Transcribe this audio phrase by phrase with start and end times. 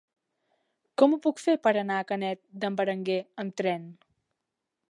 [1.01, 3.85] Com ho puc fer per anar a Canet d'en Berenguer amb tren?